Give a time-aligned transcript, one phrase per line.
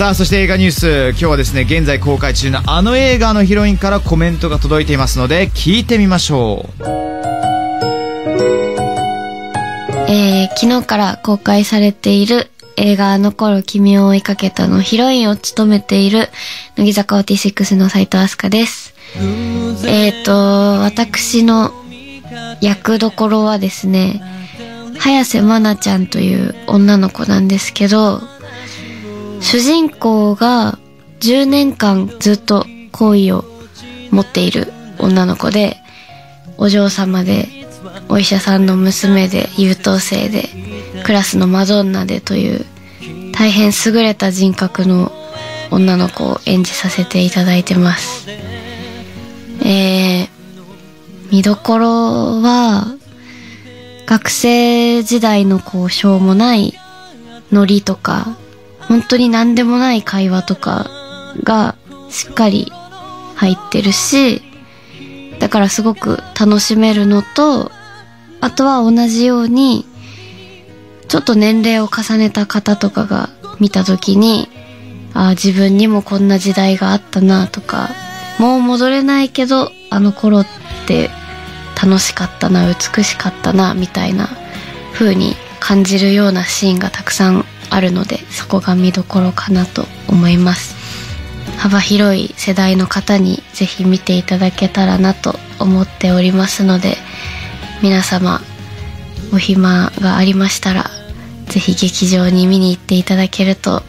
[0.00, 6.82] さあそして映画ニュース今日はですね現在公開中のあの映画のヒロインからコメントが届いていますので聞いてみましょう
[10.08, 16.30] えー、昨日から公開されている映画あの頃君を追いかけたのヒロインを務めている
[16.78, 18.94] 乃木坂46の斉藤飛鳥です。
[19.86, 20.32] えっ、ー、と、
[20.80, 21.74] 私の
[22.62, 24.22] 役どころはですね、
[24.98, 28.22] 早瀬まなちゃんという女の子なんですけど、
[29.40, 30.78] 主人公が
[31.20, 33.44] 10年間ずっと好意を
[34.10, 35.76] 持っている女の子で、
[36.56, 37.48] お嬢様で、
[38.08, 40.48] お医者さんの娘で、優等生で、
[41.04, 42.66] クラスのマドンナでという
[43.32, 45.12] 大変優れた人格の
[45.70, 48.28] 女の子を演じさせていただいてます。
[49.64, 50.28] えー、
[51.30, 52.94] 見どころは、
[54.06, 56.74] 学生時代のこう、しょうもない
[57.52, 58.36] ノリとか、
[58.90, 60.90] 本当に何でもない会話とか
[61.44, 61.76] が
[62.08, 62.72] しっかり
[63.36, 64.42] 入ってるし、
[65.38, 67.70] だからすごく楽しめるのと、
[68.40, 69.86] あとは同じように、
[71.06, 74.48] ちょっと年齢を重ねた方とかが見た時に、
[75.14, 77.90] ああ、自分にもこんな時代があったなとか、
[78.40, 80.46] もう戻れないけど、あの頃っ
[80.88, 81.10] て
[81.80, 84.28] 楽しかったな、美しかったな、みたいな
[84.94, 90.76] 風に感じるようなシーンがたくさんあるので、そこが見どころかなと思います。
[91.58, 96.96] 幅広い世代の方にぜひ見ていただけたらなと思っておりますので、
[97.82, 98.40] 皆様、
[99.32, 100.90] お暇がありましたら、
[101.46, 103.82] ぜひ劇場に見に行っていただけると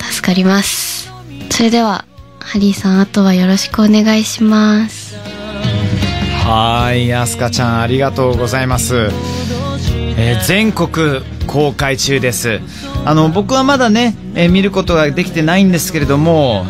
[0.00, 1.10] 助かります。
[1.50, 2.04] それでは、
[2.38, 5.16] ハリーさん、あとはよろしくお願いします。
[6.44, 9.10] はいアスカちゃんありがとうございます、
[10.16, 12.60] えー全国公開中です。
[13.04, 16.64] あの僕はまだね、えー見ることができてないんですけれども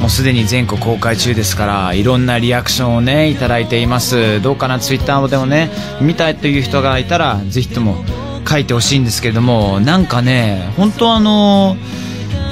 [0.00, 4.40] もうすでに全国公開中ですからいろんなリアクションをねいただいています。
[4.42, 5.70] どうかなツイッターでもね
[6.00, 8.04] 見たいという人がいたらぜひとも
[8.48, 11.76] 書いてほしいんですけれどもなんかね本当あの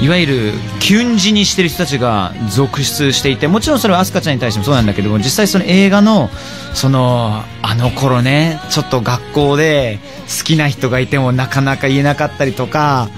[0.00, 6.28] いわゆるキュン死にしてる人たちが続出していてもちろんそれはアスカちゃんに対してもそうなんだけども実際その映画の
[6.75, 13.09] そのあの頃ねちょっと学校で好きな人がいてもなかなか言えなかったりとか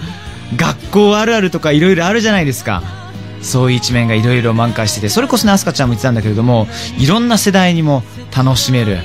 [0.54, 2.82] 学校あるあるとかいろいろあるじゃないですか。
[3.42, 6.66] そういう一面がいろいろ満開しててそれこそねアスカちゃんも言ってたんだけれども
[6.98, 8.02] いろんな世代にも
[8.34, 8.98] 楽しめるうん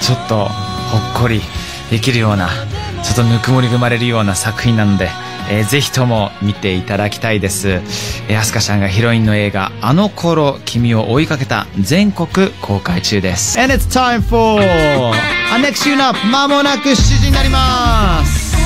[0.00, 1.40] ちょっとほっこり
[1.88, 2.48] できるような
[3.04, 5.08] ちょっとぬくもりが生まれるような作品なので、
[5.50, 7.68] えーぜひとも見ていただきたいです。
[7.68, 13.58] えー、アスカちゃんがヒロインの映画、あの頃君を追いかけた全国公開中です。
[13.58, 15.12] And it's time for our
[15.60, 16.18] next tune up!
[16.26, 18.56] まもなく7時になります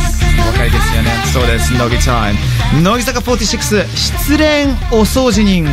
[0.41, 1.11] お分かりですよね。
[1.33, 1.73] そうです。
[1.73, 2.35] 乃木タイ
[2.75, 2.83] ム。
[2.83, 5.67] 乃木坂46失恋お掃除人。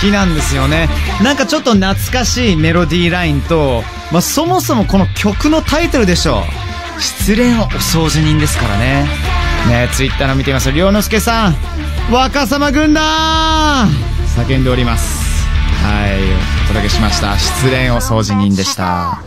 [0.00, 0.88] きなんですよね。
[1.22, 6.42] なんかちょっと懐かしいメロディーラインと、まあ、そもそもこの曲のタイトルでしょ
[6.98, 7.00] う。
[7.00, 9.06] 失恋お掃除人ですからね。
[9.68, 10.72] ねツイッターの見てみます。
[10.72, 11.54] 龍之介さん
[12.10, 13.88] 若様軍団!
[14.36, 15.46] 叫んでおります。
[15.84, 16.18] はい。
[16.64, 17.38] お届けしました。
[17.38, 19.22] 失恋お掃除人でした。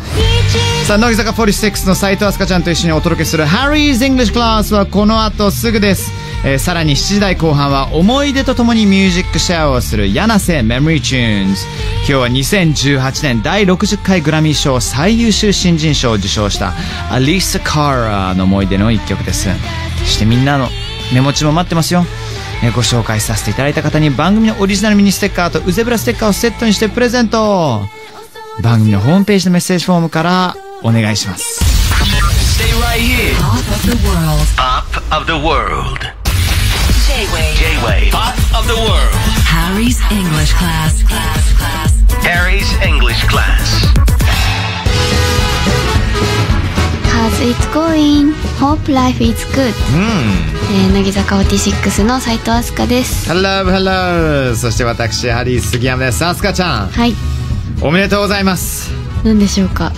[0.86, 6.12] さあ乃木坂46の斉藤飛鳥ちゃんと一緒にお届けする Harry's English Class はこの後すぐです、
[6.46, 11.56] えーさらに7時台後半は思い出とともにミュージックシェアをする柳瀬 Memory Tunes
[12.00, 16.74] 今日は2018年第60回グラミー賞最優秀新人賞を受賞した
[17.12, 19.48] アリサ・カーラーの思い出の一曲です
[20.00, 20.68] そしてみんなの
[21.14, 22.04] メモ帳も待ってますよ
[22.62, 27.82] えご紹介させていただいた方に番組のオリジナルミニステッカーとウゼブラステッカーをセットにしてプレゼント
[28.62, 31.62] 番組のホームページのメッセージフォームからお願いします
[32.54, 33.34] Stay right here.
[33.40, 34.46] Top of the world.
[34.56, 36.23] Pop of the world.
[37.14, 37.56] J-Wave.
[37.58, 38.12] J-Wave.
[38.12, 39.14] Pop of the world.
[39.46, 41.04] Harry's English class.
[41.04, 41.54] Class.
[41.54, 41.94] Class.
[42.26, 43.86] Harry's English class.
[47.06, 48.34] How's it going?
[48.60, 49.74] Hope life is good、
[50.74, 54.56] えー乃木坂46の斉藤飛鳥です Hello, hello!
[54.56, 56.26] そして私、ハリー杉山です。
[56.26, 57.14] アスカちゃん、はい
[57.84, 58.90] おめでとうございます。
[59.24, 59.92] 何でしょうか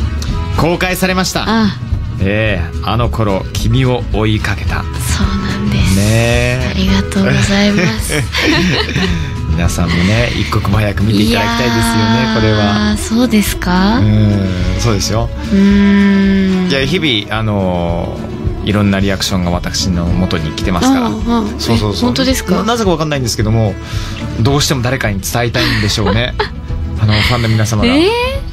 [0.60, 1.46] 公開されました。
[1.48, 1.78] あ
[2.20, 4.84] ええあの頃、君を追いかけた。
[4.84, 5.55] そうなん
[5.96, 8.24] ねありがとうございますえ。
[9.50, 12.58] 皆さんもね、一刻も早く見ていただきたいですよね、これは。
[12.60, 14.00] やーそうですか？
[14.00, 14.50] うん、
[14.80, 15.30] そうですよ。
[15.52, 18.36] うーんじゃあ、日々、あのー
[18.68, 21.06] いろんなリアクションが私の元に来てますから。
[21.06, 22.00] ああそうそうそう。
[22.00, 22.56] え本当ですか？
[22.56, 23.76] ななぜかわかんないんですけども、
[24.42, 26.34] どうしても誰かに伝えたいんでしょうね。
[27.00, 27.94] あの、ファンの皆様が。
[27.94, 28.08] え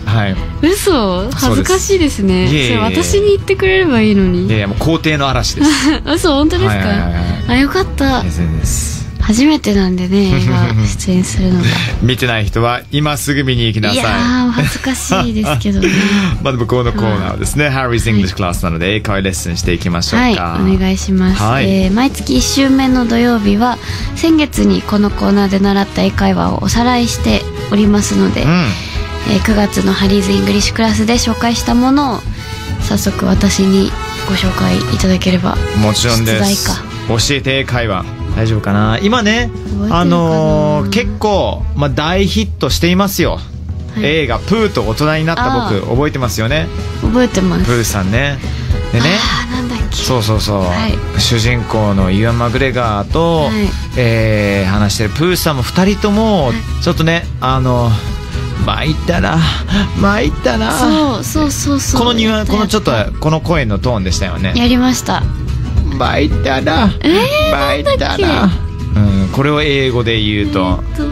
[0.05, 0.37] はい。
[0.61, 5.71] ー、嘘恥ずかしいですねそれ私に言ってくれればいいのにいやいや、もう皇帝の嵐です。
[6.05, 8.23] 嘘本当ですか、はいはいはいはいあよかった。
[9.23, 11.67] 初めてなんでね映画 出演するのが
[12.03, 14.05] 見てない人は今すぐ見に行きないさい。
[14.05, 15.89] やー恥ずかしいですけどね
[16.43, 20.33] まず向こうのコーナーはですね、Harry's English Class なので英会話レッスンしていきましょはい。
[20.33, 23.79] お願いします、はいえー毎月1週目の土曜日は
[24.17, 28.51] 先月にこのコーナーで習った英会話をおさらいしておりますので、うん。
[29.31, 32.21] えー9月の Harry's English Class で紹介したものを
[32.89, 33.93] 早速私に
[34.29, 36.92] ご紹介いただければもちろんです出題か。
[37.09, 38.05] 教えて英会話。
[38.37, 38.99] 大丈夫かな？
[39.03, 39.51] 今ね
[39.91, 43.39] あのー結構、まあ、大ヒットしていますよ。
[43.95, 44.05] はい。
[44.05, 46.67] 映画、プーと大人になったあ僕、覚えてますよね。
[47.03, 47.65] 覚えてます。
[47.67, 48.39] プーさんね。
[48.93, 49.19] でね。
[49.91, 51.21] そうそうそう、はい。
[51.21, 53.69] 主人公のユアン・マグレガーと、はい。
[53.99, 56.53] えー話してるプーさんも2人とも
[56.83, 57.91] ちょっとねあの
[58.65, 59.39] 参ったな。
[60.01, 60.73] 参ったな。
[60.73, 62.01] そうそうそうそう。
[62.01, 64.55] このニュアンこのちょっとやこの声のトーンでしたよね。
[64.57, 65.23] やりました
[65.93, 68.51] 参ったなえー参ったな
[68.95, 71.11] うん、これを英語で言うと、そうう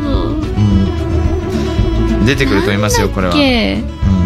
[2.22, 2.26] ん。
[2.26, 3.40] 出てくると思いますよこれは、うん。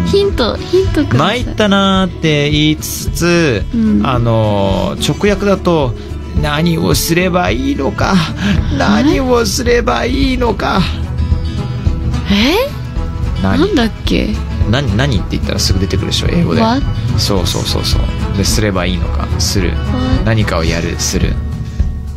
[0.05, 1.43] ヒントヒントください。
[1.45, 4.05] 参ったなーって言いつつ、うん。
[4.05, 5.93] あの直訳だと
[6.41, 8.13] 何をすればいいのか？
[8.77, 10.81] 何をすればいいのか？
[12.29, 12.69] え？
[13.41, 14.35] な何んだっけ？
[14.69, 16.61] 何何って言ったらすぐ出てくるでしょ英語で。
[16.61, 16.81] What?
[17.17, 18.01] そうそうそうそう
[18.37, 19.73] ですればいいのかする?
[20.25, 21.33] 何かをやるする。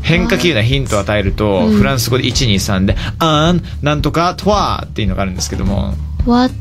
[0.03, 1.77] 変化球なヒントを与えると、うん。
[1.79, 5.95] フランス語で123で「あんなんとかとは」っていうのがあるんですけども。
[6.27, 6.53] What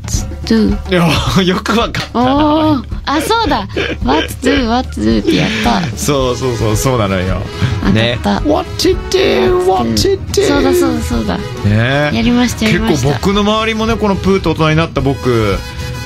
[0.46, 0.70] do?
[0.90, 1.06] いや
[1.44, 2.82] よくわかったな。
[3.06, 3.66] あそうだ。
[4.04, 5.96] What do What do ってやった。
[5.96, 7.42] そうそうそうそうなのよ。
[7.84, 8.18] あね。
[8.22, 11.38] What to do What to do そうだそうだそうだ。
[11.64, 12.10] ね。
[12.14, 13.08] やりましたやり結ました。
[13.20, 15.56] 構僕の周りもねこのプーと大人になった僕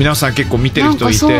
[0.03, 1.17] 皆さん結構見てる人いて。
[1.17, 1.31] そう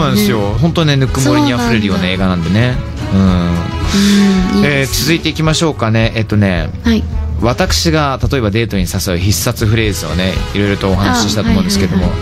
[0.00, 0.40] なんですよ。
[0.54, 2.74] 本当ねぬくもりにあふれるような映画なんでね。
[3.14, 4.64] うん。
[4.64, 6.12] え続いていきましょうかね。
[6.16, 7.04] えっとねはい。
[7.40, 12.16] 私が例えばデートに誘う必殺フレーズをねいろいろとお話ししたと思うんですけども、あはい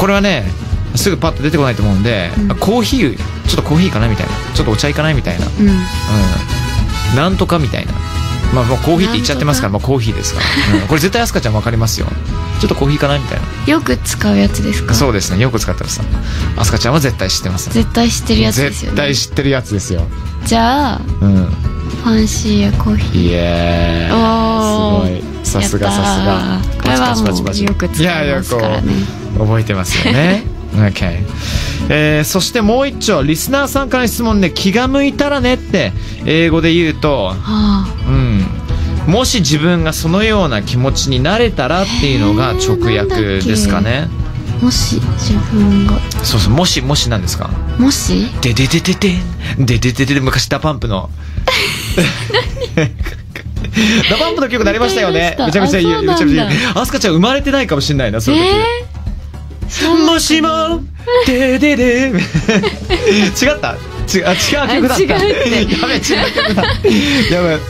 [0.00, 0.46] これはね
[0.96, 2.50] すぐパッと出てこないと思うんで、うん。
[2.50, 4.32] あコーヒーちょっとコーヒーかなみたいな。
[4.52, 5.46] ちょっとお茶いかないみたいな。
[5.46, 5.68] うん。
[5.68, 5.76] うん。
[7.14, 7.92] なんとかみたいな。
[8.52, 10.40] まあもうコーヒーって言っちゃってますから、まあ、コーヒーですか
[10.72, 10.88] ら、うん。
[10.88, 12.08] これ絶対アスカちゃんわかりますよ
[12.62, 13.72] ちょっとコーヒーかなみたいな。
[13.72, 14.94] よく使うやつですか？
[14.94, 15.40] そうですね。
[15.40, 16.04] よく使ったらさ
[16.56, 17.70] アスカちゃんは絶対知ってます。
[17.70, 20.02] 絶対知ってるやつですよ絶ね対知ってるやつですよ。
[20.46, 23.22] じゃあうんファンシーやコーヒー。
[23.22, 25.44] イエーイすごい。
[25.44, 26.60] さすがさすが。
[26.80, 27.98] これはもうよく使いますからね。
[27.98, 28.56] いやいやこ
[29.36, 30.44] う覚えてますよね。
[30.72, 31.26] OK
[31.90, 35.92] えーそしてもう一丁リスナーさんからの質問で気が向いたらねって
[36.24, 38.31] 英語で言うとはあうん
[39.06, 44.08] もし自分がそのような気持ちになれたらっていうのが直訳ですかね。
[44.60, 45.98] もし自分が。
[46.24, 46.52] そうそう。
[46.52, 47.48] もしもしなんですか？
[47.78, 48.26] もし？
[48.40, 49.12] ででででで。
[49.60, 51.10] んででででで昔ダパンプの。
[54.08, 55.36] ダパンプの曲なりましたよね。
[55.38, 56.58] めちゃめちゃいいめちゃめちゃいい。
[56.74, 60.48] アスカちゃん生まれてないかもしれないなその時、えー、もしも
[61.26, 62.12] ででで。
[63.42, 63.76] 違った？
[64.02, 65.14] 違う、あ違う曲だった。
[65.16, 66.62] あ違うって やべ、違う曲だ。
[66.62, 67.60] やばい。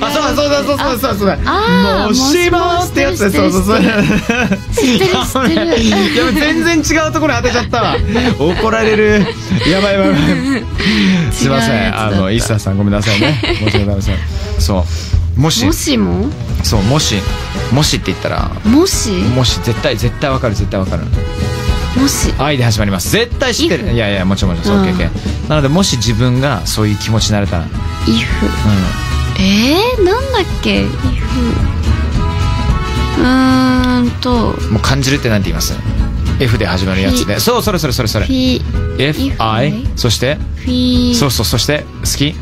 [0.00, 1.38] あ、そうだ、そうだ、そうだ、そうだ、そうだ。
[1.44, 3.80] あーもしもってやつだそうそうそう。
[3.80, 7.96] 知ってる知ってるやばい やばい、全然違うところ当てちゃったわ。
[8.38, 9.26] 怒られる。
[9.68, 10.18] やばいやばいやば
[10.58, 10.64] い。
[11.32, 11.98] すいません。
[12.00, 13.40] あの、イッサさんごめんなさいね。
[13.42, 14.16] 申し訳ございません。
[14.58, 14.84] そ
[15.36, 15.40] う。
[15.40, 16.26] もしも、しも？
[16.62, 17.16] そう、もし、
[17.70, 19.10] もしって言ったら、もし？
[19.10, 21.04] もし絶対、絶対わかる、絶対わかる。
[21.96, 23.10] もし愛で始まります。
[23.10, 23.92] 絶対知ってる。
[23.92, 25.48] いやいや、もちろんもちろん、そう、うん OK、OK。
[25.48, 27.70] なので、もし自分がそういう気持ちになれたら、if
[29.38, 30.88] えー、なんだっけ？if
[33.18, 34.70] うーんとうん。
[34.72, 35.74] もう感じるってなんて言います
[36.40, 37.38] ?F で始まるやつで。
[37.40, 38.26] そう、それそれそれそれ。
[38.26, 38.62] feel
[38.96, 40.38] If, if I, I そして、
[41.18, 42.34] そうそう、そして、好き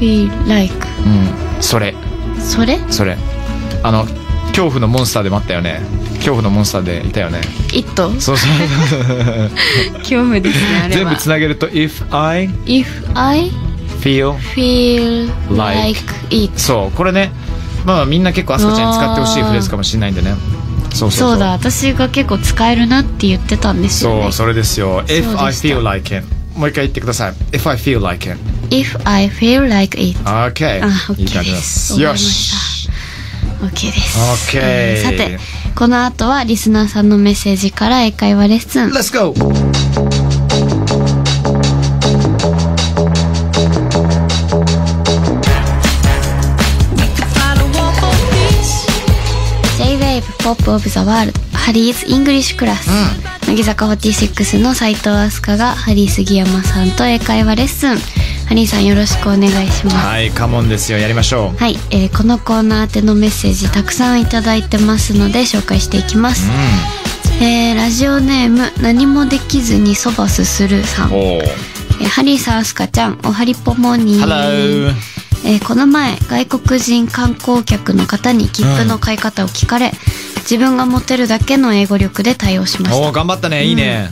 [0.00, 1.08] ？feel like う
[1.58, 1.62] ん。
[1.62, 1.94] それ、
[2.40, 2.78] それ？
[2.90, 3.16] それ。
[3.82, 4.06] あの、
[4.48, 5.80] 恐怖のモンスターでもあったよね。
[6.24, 7.42] 恐怖のモンスターでいたよね。
[7.74, 8.36] it そうそう。
[9.98, 13.50] 恐怖ですねあれ全は部つなげると、If I if I
[14.00, 16.00] feel feel Like
[16.30, 17.30] it そう、これね、
[17.84, 20.34] まあみんな結構アスカちゃんに使ってほしいフレーズかもしれないんでね。
[20.94, 21.30] そうそうそう。
[21.32, 25.02] そうだ私が結構使えるなって言ってたんですよねそう、それですよ。
[25.02, 26.26] If I feel like it.
[26.56, 27.34] もう一回言ってください。
[27.52, 28.38] If I feel like it.
[28.70, 30.24] if I feel like it OK。
[30.24, 30.50] あ
[31.10, 32.88] OK いい感じですよしし。
[33.60, 34.18] OK です、
[34.56, 35.38] OK えーさて
[35.76, 38.90] この後はリスナーさんのメッセージから英会話レッスン。
[38.90, 39.34] Let's go!
[49.76, 52.88] J-WAVE POP OF THE WORLD Harry's English Class、
[53.48, 57.96] 乃木坂46の斉藤飛鳥がハリー杉山さんと英会話レッスン
[58.46, 60.98] ハリーさんよろしくお願いしますはい、 come on ですよ。
[60.98, 61.56] やりましょう。
[61.56, 66.48] はい、えーこのコーナー宛てのメッセージたくさんいただいてますので紹介していきます、
[67.40, 71.12] えーラジオネーム何もできずにそばすするさん。
[71.12, 74.20] えーハリーさんすかちゃんおはりぽもに!
[74.20, 74.92] えー
[75.66, 79.92] この前外国人観光客の方に切符の買い方を聞かれ、
[80.42, 83.64] 自分が持てるだけの英語力で対応しました頑張ったね。
[83.64, 84.10] いいね。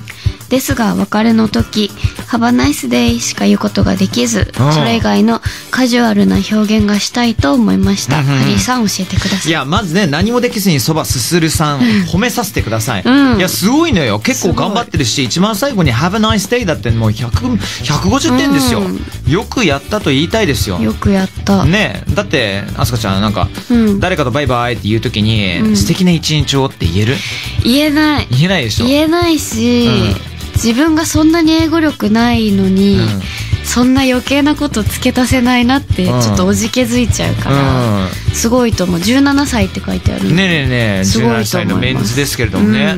[0.49, 1.91] ですが別れの時
[2.33, 8.39] 「Have a nice day」しか言うことができず、うんそれ以外のカジュアルな表現がしたいと思いました、うんうんうん。
[8.41, 9.51] ハリーさん教えてください。
[9.51, 13.03] いや、まずね、何もできずにそばすするさん、褒めさせてください。
[13.05, 13.39] うん。
[13.39, 14.19] いや、すごいのよ。
[14.19, 18.81] 結構頑張ってるし、一番最後に Have a nice day だってもう100、150点ですよ。
[18.81, 19.33] うん。
[19.33, 20.81] よくやったと言いたいですよ。
[20.81, 24.01] よくやった、ねえだって、あすかちゃん、なんか、うん。
[24.01, 25.77] 誰かとバイバイって言うときに、うん。
[25.77, 27.17] 素敵な一日をって言える？
[27.65, 28.29] 言えない。
[28.31, 28.87] 言えないでしょ。
[28.87, 30.32] 言えないし、うん
[30.65, 33.21] 自分がそんなに英語力ないのに、うん。
[33.65, 36.15] そんな余計なこと付け足せないなってちうん。
[36.15, 39.01] ょっとおじけづいちゃうから、すごいと思う。
[39.01, 41.51] 17歳って書いてあるねえねえねえ、すごいと思いま17す。
[41.51, 42.97] 歳のメンズですけれどもね。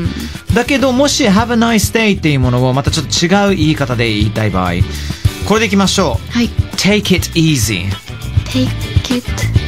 [0.54, 4.72] だけど、もし Have a nice day っていうものをまたちょっと違う言い方で言いたい場合、
[5.46, 6.32] これでいきましょう。
[6.32, 6.48] はい。
[6.76, 7.86] Take it easy.
[8.46, 8.68] Take
[9.16, 9.24] it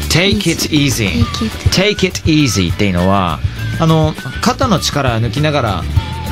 [0.09, 1.25] Take it easy.
[1.25, 3.39] Take it Take it easy っていうのは、
[3.79, 5.85] あの、肩の力抜きながら、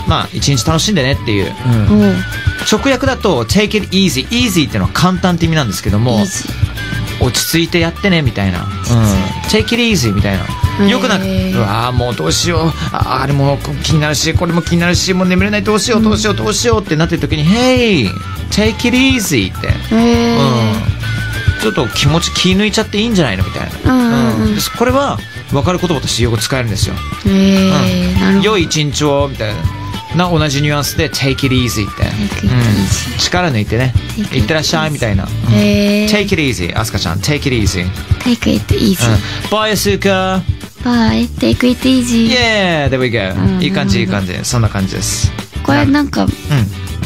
[0.07, 1.53] まあ、一日楽しんでねっていう。
[2.71, 6.25] 直訳だと Take it easy easy っていうのは簡単って意味なんですけども
[7.21, 8.67] 落ち着いてやってねみたいな、うん、
[9.49, 10.45] Take it easy みたいな。
[10.89, 12.73] よくなんかうわーもうどうしよう。
[12.93, 18.09] ああれも気になるしこれも気になるしもう眠れないどうしようどうしようどうしようってなってる時に Hey
[18.51, 25.19] take it easy って、うん、ちょっと気持ち気抜いちゃっていいんじゃないのみたいな、うんこれは
[25.51, 26.95] 分かる言葉としてよく使えるんですよ。
[27.27, 28.45] へえなるほど。
[28.45, 29.61] 良い一日をみたいな
[30.17, 32.05] な同じニュアンスで take it easy って、
[33.19, 33.93] 力抜いてね。
[34.33, 36.09] いってらっしゃいみたいな、へー。
[36.09, 37.19] take it easy アスカちゃん。
[37.19, 37.87] take it easy、
[38.21, 40.43] Take it easy うん、バイアスーカ
[40.83, 44.35] Bye Take it easy Yeah there we go、うんいい感じいい感じ。
[44.43, 45.33] そんな感じです。
[45.65, 46.31] これなんかうん。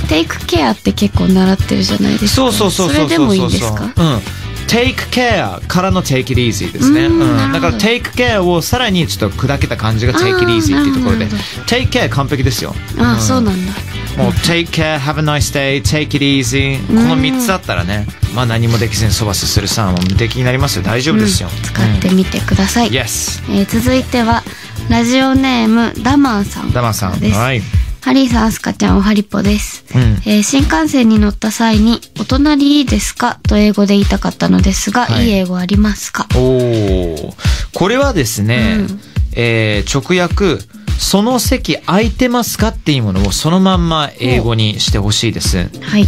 [0.08, 2.28] Take care って結構習ってるじゃないですか。
[2.28, 3.84] そうそうそうそうそうそれでもいいですか？
[3.96, 4.20] うん
[4.68, 7.52] take care からの take it easy ですね、ううん。
[7.52, 11.26] だから take care をさらにちょっと砕けた感じが take it easy っていうところで。
[11.66, 12.75] take care 完璧ですよ。
[12.98, 13.20] あん。
[13.20, 13.72] そうなんだ。
[14.16, 20.82] もう take care, have a nice day, take it easy この3つあったらね、まあ何もできずにそばすするさんも無敵になりますよ。
[20.82, 21.62] 大丈夫ですよ、うん。
[21.62, 22.94] 使ってみてください、うん。
[22.94, 24.42] Yes えー続いては
[24.90, 26.72] ラジオネームダマンさん。
[26.72, 27.20] ダマさん。
[27.20, 27.62] です、はい
[28.08, 30.00] ハリーさん、アスカちゃん、おはりぽです、うん。
[30.24, 35.26] えー新幹線に乗った際に、お隣いいですかと英語で言いたかったのですが、はい。
[35.26, 36.26] い、い英語ありますか？
[36.34, 37.34] おお
[37.74, 39.00] これはですね、うん。
[39.36, 40.64] えー直訳
[40.98, 45.58] その席空いてますかっていうものをそのまんま英語にしてほしいです。
[45.58, 46.06] はい。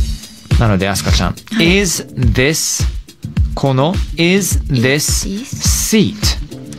[0.59, 1.81] なのでアスカちゃん、はい。
[1.81, 2.83] is this
[3.55, 6.17] この is this Is seat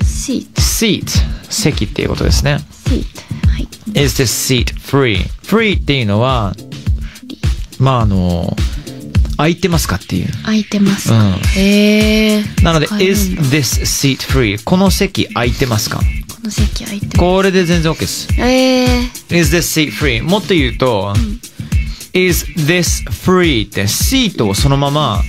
[0.01, 1.05] seat, seat
[1.47, 2.57] 席っていうことですね。
[2.87, 3.05] Seat.
[3.93, 4.03] はい。
[4.05, 5.17] is this seat free?
[5.43, 6.53] Free っていうのは
[7.79, 8.55] まああの
[9.38, 10.27] 空いてますかっていう。
[10.43, 14.62] 空いてますか、うんへえなので、is this seat free?
[14.63, 15.98] この席空いてますか？
[15.98, 16.03] こ
[16.43, 18.27] の席空いてますこれで全然 OK です。
[18.39, 20.21] ええ is this seat free?
[20.21, 21.13] もっと言うと、
[22.13, 25.21] is this free ってシートをそのまま、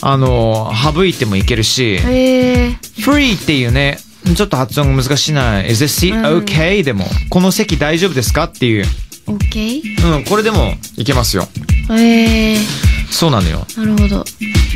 [0.00, 3.98] あの、省いてもいけるし、へえ free っていうね、
[4.34, 5.64] ちょっと発音が難しいな。
[5.64, 6.82] is this seat うん okay?
[6.82, 8.44] でも、この席大丈夫ですか？
[8.44, 8.84] っていう。
[9.26, 11.46] オッケーうん、これでもいけますよ。
[11.90, 12.58] へえ
[13.10, 13.66] そうなのよ。
[13.76, 14.24] なるほど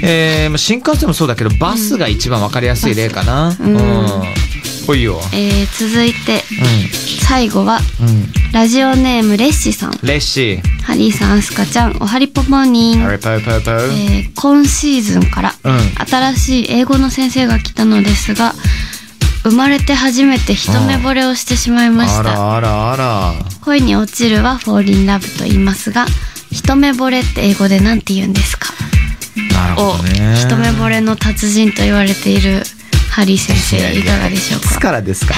[0.02, 3.49] えー、まあ新幹線もそうだけど、バスが一番わかりやすい例かな。
[3.49, 4.23] うん。
[4.87, 5.21] ほいよ。
[5.32, 6.42] えー、続いて
[7.23, 8.09] 最後はうん。
[8.09, 8.32] うん。
[8.52, 10.82] ラジオネームレッシさんレッシー。
[10.82, 13.80] ハリーさんアスカちゃんおはりぽぽにんハリパウパウパウ。
[13.87, 18.52] えー今シーズンからうん新しい英語の先生が来たのですが
[19.44, 23.34] 生まれて初めて一目惚れをしてしまいましたあらあらあら。
[23.62, 26.06] 恋に落ちるは fall in love と言いますが
[26.50, 28.72] 一目惚れって英語で何て言うんですか？
[29.52, 30.34] なるおほどね。
[30.37, 32.62] 一目惚れの達人と言われている
[33.11, 35.34] ハリー先生いかがでしょういつかからですか？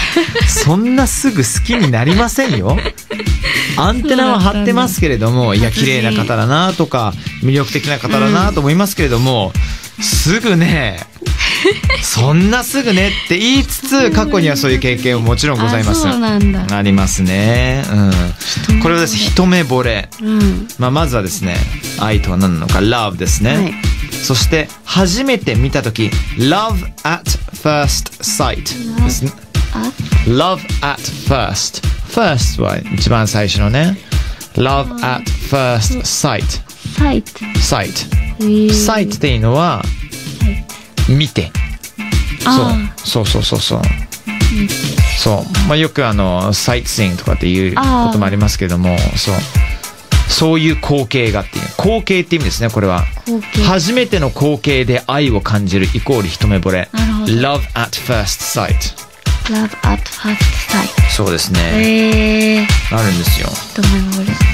[0.49, 2.76] そんなすぐ好きになりませんよ。
[3.76, 9.52] アンテナは張ってますけれども、いや、綺麗な方だなとか、魅力的な方だなと思いますけれども、
[10.00, 11.00] すぐね、
[12.02, 16.06] そんなすぐねって言いつつ、 過去にはそういう経験ももちろんございます。
[16.06, 17.85] ありますね。
[18.71, 18.80] うん。
[18.80, 20.09] これはですね、一目惚れ。
[20.21, 21.56] うんまあ、まずはですね、
[21.99, 23.54] 愛とは何なのか、love ですね。
[23.54, 23.75] はい
[24.25, 26.04] そして、初めて見たとき、
[26.38, 27.30] love at
[27.62, 29.33] first sight ですね。
[29.75, 29.92] あ
[30.26, 31.83] love at first。
[32.09, 33.99] first は一番最初のね。
[34.54, 36.42] love at first sight。
[36.97, 37.25] sight。
[38.38, 39.85] sight っていうのは、
[41.08, 41.50] 見て。
[42.46, 43.80] あそうそうそうそうそう。
[45.18, 45.68] そう。
[45.68, 47.82] まあ、よくあの、サイトシングとかっていうこ
[48.12, 49.34] ともありますけども、そう。
[50.28, 51.64] そういう光景がっていう。
[51.76, 53.04] 光景って意味ですね、これは。
[53.66, 56.88] 初めての光景で愛を感じるイコール一目惚れ。
[57.26, 58.75] love at first sight。
[59.50, 60.37] Love at first
[60.70, 61.61] sight そうですね。
[61.61, 63.49] へえあるんですよ。
[63.49, 63.87] 一目
[64.23, 64.53] 惚れ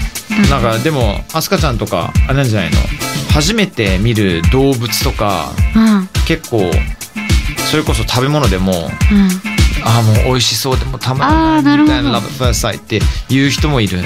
[0.50, 2.76] なんかでも、アスカちゃんとか、あれなんじゃないの？
[3.32, 6.08] 初めて見る動物とか、うん。
[6.26, 6.70] 結構、
[7.70, 9.28] それこそ食べ物でも、うん。
[9.82, 13.98] ああ、もう美味しそうでもたまらないみたいな Love at first sight って言う人もいる。
[13.98, 14.04] うん。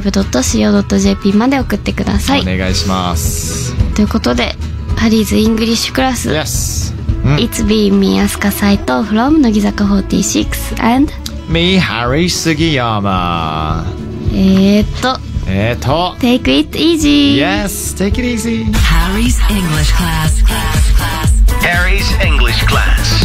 [0.05, 3.73] pop.j-wave.co.jp まで送ってくださいお願いします。
[3.95, 4.55] ということで
[4.97, 6.93] ハリーズイングリッシュクラス Yes。
[7.25, 7.35] うん。
[7.37, 11.11] It's been me Asuka Saito from 乃木坂46 and
[11.48, 13.84] Me, Harry 杉山。
[14.32, 16.16] えーっとえーと。
[16.20, 18.64] Take it easy Yes, take it easy.
[18.72, 20.42] Harry's English class.
[20.42, 21.32] class, class.
[21.64, 23.23] Harry's English class.